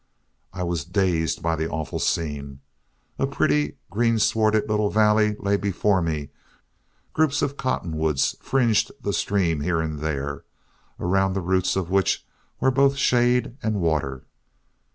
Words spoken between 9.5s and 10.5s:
here and there,